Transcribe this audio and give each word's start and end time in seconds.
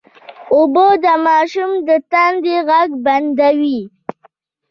اوبه 0.53 0.87
د 1.03 1.05
ماشوم 1.25 1.71
د 1.87 1.89
تندې 2.11 2.55
غږ 2.69 2.89
بندوي 3.05 3.81